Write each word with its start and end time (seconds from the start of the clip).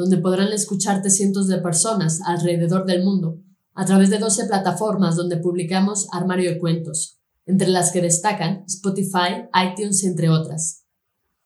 donde 0.00 0.16
podrán 0.16 0.52
escucharte 0.54 1.10
cientos 1.10 1.46
de 1.46 1.58
personas 1.58 2.22
alrededor 2.24 2.86
del 2.86 3.04
mundo, 3.04 3.42
a 3.74 3.84
través 3.84 4.08
de 4.08 4.18
12 4.18 4.46
plataformas 4.46 5.14
donde 5.14 5.36
publicamos 5.36 6.08
Armario 6.10 6.50
de 6.50 6.58
Cuentos, 6.58 7.18
entre 7.44 7.68
las 7.68 7.92
que 7.92 8.00
destacan 8.00 8.64
Spotify, 8.66 9.44
iTunes, 9.62 10.02
entre 10.04 10.30
otras. 10.30 10.86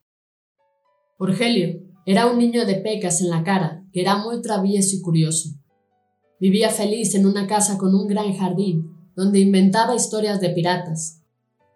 Orgelio 1.17 1.81
era 2.05 2.27
un 2.27 2.39
niño 2.39 2.67
de 2.67 2.75
pecas 2.75 3.23
en 3.23 3.31
la 3.31 3.43
cara, 3.43 3.87
que 3.91 4.03
era 4.03 4.19
muy 4.19 4.43
travieso 4.43 4.97
y 4.97 5.01
curioso. 5.01 5.55
Vivía 6.41 6.71
feliz 6.71 7.17
en 7.17 7.27
una 7.27 7.49
casa 7.49 7.79
con 7.79 7.97
un 7.97 8.07
gran 8.07 8.33
jardín, 8.33 8.97
donde 9.17 9.41
inventaba 9.41 9.97
historias 9.97 10.41
de 10.41 10.51
piratas. 10.51 11.21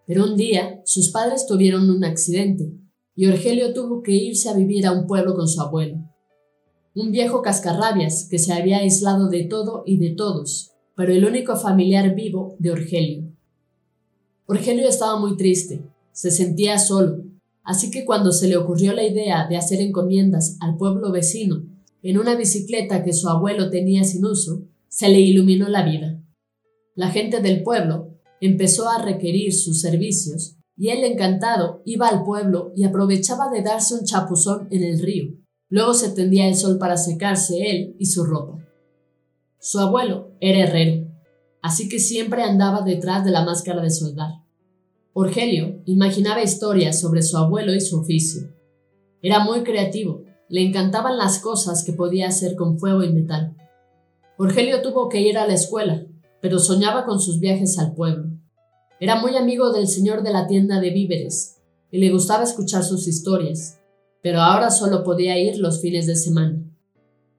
Pero 0.07 0.25
un 0.25 0.37
día 0.37 0.81
sus 0.85 1.11
padres 1.11 1.47
tuvieron 1.47 1.91
un 1.91 2.05
accidente 2.05 2.73
y 3.17 3.27
Orgelio 3.27 3.75
tuvo 3.75 4.03
que 4.03 4.13
irse 4.13 4.49
a 4.49 4.55
vivir 4.55 4.87
a 4.87 4.93
un 4.93 5.09
pueblo 5.09 5.35
con 5.35 5.49
su 5.49 5.61
abuelo. 5.61 5.97
Un 6.95 7.11
viejo 7.11 7.43
cascarrabias 7.43 8.29
que 8.31 8.39
se 8.39 8.53
había 8.53 8.79
aislado 8.79 9.29
de 9.29 9.45
todo 9.45 9.83
y 9.85 9.97
de 9.97 10.11
todos, 10.11 10.71
pero 10.95 11.13
el 11.13 11.25
único 11.25 11.57
familiar 11.57 12.15
vivo 12.15 12.55
de 12.61 12.71
Orgelio. 12.71 13.25
Orgelio 14.47 14.89
estaba 14.89 15.19
muy 15.19 15.37
triste, 15.37 15.83
se 16.13 16.31
sentía 16.31 16.79
solo, 16.79 17.25
así 17.65 17.91
que 17.91 18.05
cuando 18.05 18.31
se 18.31 18.47
le 18.47 18.57
ocurrió 18.57 18.93
la 18.93 19.05
idea 19.05 19.49
de 19.49 19.57
hacer 19.57 19.81
encomiendas 19.81 20.57
al 20.61 20.77
pueblo 20.77 21.11
vecino 21.11 21.72
en 22.03 22.19
una 22.19 22.35
bicicleta 22.35 23.05
que 23.05 23.13
su 23.13 23.29
abuelo 23.29 23.71
tenía 23.71 24.05
sin 24.05 24.25
uso, 24.25 24.67
se 24.89 25.09
le 25.09 25.21
iluminó 25.21 25.69
la 25.69 25.85
vida. 25.85 26.21
La 26.95 27.11
gente 27.11 27.41
del 27.41 27.63
pueblo 27.63 28.19
empezó 28.41 28.89
a 28.89 29.03
requerir 29.03 29.55
sus 29.55 29.81
servicios 29.81 30.57
y 30.77 30.89
él 30.89 31.05
encantado 31.05 31.81
iba 31.85 32.09
al 32.09 32.25
pueblo 32.25 32.73
y 32.75 32.85
aprovechaba 32.85 33.51
de 33.51 33.63
darse 33.63 33.95
un 33.95 34.05
chapuzón 34.05 34.67
en 34.71 34.83
el 34.83 35.01
río. 35.01 35.35
Luego 35.69 35.95
se 35.95 36.11
tendía 36.11 36.49
el 36.49 36.57
sol 36.57 36.77
para 36.79 36.97
secarse 36.97 37.71
él 37.71 37.97
y 37.99 38.07
su 38.07 38.25
ropa. 38.25 38.59
Su 39.59 39.79
abuelo 39.79 40.33
era 40.41 40.65
herrero, 40.65 41.07
así 41.63 41.89
que 41.89 42.01
siempre 42.01 42.43
andaba 42.43 42.83
detrás 42.83 43.25
de 43.25 43.31
la 43.31 43.45
máscara 43.45 43.81
de 43.81 43.91
soldar. 43.91 44.43
Orgelio 45.15 45.81
imaginaba 45.87 46.43
historias 46.43 47.01
sobre 47.01 47.23
su 47.23 47.37
abuelo 47.37 47.73
y 47.75 47.81
su 47.81 48.01
oficio. 48.01 48.49
Era 49.23 49.45
muy 49.45 49.63
creativo 49.63 50.25
le 50.53 50.61
encantaban 50.61 51.17
las 51.17 51.39
cosas 51.39 51.83
que 51.83 51.95
podía 51.95 52.29
hacer 52.29 52.57
con 52.57 52.79
fuego 52.79 53.03
y 53.03 53.11
metal. 53.11 53.57
Orgelio 54.37 54.83
tuvo 54.83 55.09
que 55.09 55.23
ir 55.23 55.39
a 55.39 55.47
la 55.47 55.55
escuela, 55.55 56.05
pero 56.43 56.59
soñaba 56.59 57.07
con 57.07 57.21
sus 57.21 57.41
viajes 57.41 57.79
al 57.79 57.95
pueblo. 57.95 58.27
Era 59.01 59.19
muy 59.19 59.35
amigo 59.35 59.73
del 59.73 59.89
señor 59.89 60.23
de 60.23 60.31
la 60.31 60.47
tienda 60.47 60.79
de 60.79 60.91
víveres 60.91 61.57
y 61.91 62.01
le 62.01 62.11
gustaba 62.11 62.45
escuchar 62.45 62.85
sus 62.85 63.09
historias, 63.09 63.81
pero 64.23 64.43
ahora 64.43 64.71
solo 64.71 65.03
podía 65.05 65.39
ir 65.39 65.57
los 65.57 65.81
fines 65.81 66.07
de 66.07 66.17
semana. 66.17 66.63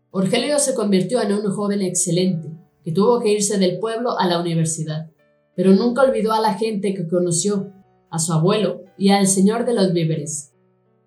Orgelio 0.09 0.57
se 0.57 0.73
convirtió 0.73 1.21
en 1.21 1.33
un 1.33 1.51
joven 1.51 1.83
excelente, 1.83 2.49
que 2.83 2.93
tuvo 2.93 3.19
que 3.19 3.31
irse 3.31 3.59
del 3.59 3.77
pueblo 3.77 4.17
a 4.17 4.25
la 4.25 4.41
universidad, 4.41 5.11
pero 5.55 5.73
nunca 5.73 6.01
olvidó 6.01 6.33
a 6.33 6.41
la 6.41 6.55
gente 6.55 6.95
que 6.95 7.07
conoció, 7.07 7.71
a 8.09 8.17
su 8.17 8.33
abuelo 8.33 8.85
y 8.97 9.09
al 9.09 9.27
señor 9.27 9.65
de 9.65 9.75
los 9.75 9.93
víveres. 9.93 10.51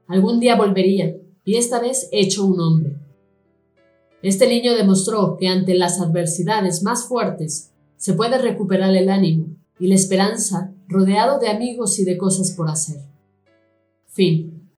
Algún 0.06 0.38
día 0.38 0.54
volvería, 0.54 1.16
y 1.46 1.56
esta 1.56 1.80
vez 1.80 2.08
hecho 2.10 2.44
un 2.44 2.60
hombre. 2.60 2.96
Este 4.20 4.48
niño 4.48 4.74
demostró 4.74 5.36
que 5.38 5.46
ante 5.46 5.74
las 5.74 6.00
adversidades 6.00 6.82
más 6.82 7.06
fuertes 7.06 7.72
se 7.96 8.14
puede 8.14 8.36
recuperar 8.38 8.94
el 8.94 9.08
ánimo 9.08 9.56
y 9.78 9.86
la 9.86 9.94
esperanza 9.94 10.74
rodeado 10.88 11.38
de 11.38 11.48
amigos 11.48 12.00
y 12.00 12.04
de 12.04 12.18
cosas 12.18 12.50
por 12.50 12.68
hacer. 12.68 13.00
Fin. 14.08 14.72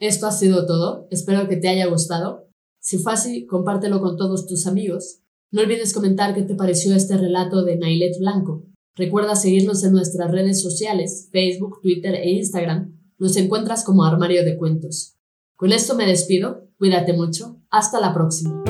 Esto 0.00 0.26
ha 0.26 0.32
sido 0.32 0.66
todo. 0.66 1.06
Espero 1.10 1.46
que 1.46 1.56
te 1.56 1.68
haya 1.68 1.86
gustado. 1.86 2.48
Si 2.80 2.98
fue 2.98 3.12
así, 3.12 3.46
compártelo 3.46 4.00
con 4.00 4.16
todos 4.16 4.46
tus 4.46 4.66
amigos. 4.66 5.20
No 5.50 5.60
olvides 5.60 5.92
comentar 5.92 6.34
qué 6.34 6.42
te 6.42 6.54
pareció 6.54 6.96
este 6.96 7.18
relato 7.18 7.64
de 7.64 7.76
Nailet 7.76 8.18
Blanco. 8.18 8.64
Recuerda 8.96 9.36
seguirnos 9.36 9.84
en 9.84 9.92
nuestras 9.92 10.30
redes 10.30 10.62
sociales, 10.62 11.28
Facebook, 11.30 11.80
Twitter 11.82 12.14
e 12.14 12.30
Instagram. 12.30 12.98
Nos 13.18 13.36
encuentras 13.36 13.84
como 13.84 14.04
Armario 14.04 14.42
de 14.44 14.56
Cuentos. 14.56 15.14
Con 15.64 15.72
esto 15.72 15.94
me 15.94 16.04
despido, 16.04 16.68
cuídate 16.76 17.14
mucho, 17.14 17.56
hasta 17.70 17.98
la 17.98 18.12
próxima. 18.12 18.62